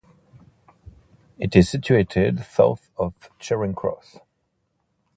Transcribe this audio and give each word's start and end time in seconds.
It 1.37 1.55
is 1.55 1.69
situated 1.69 2.39
south 2.39 2.89
of 2.97 3.29
Charing 3.37 3.75
Cross. 3.75 4.17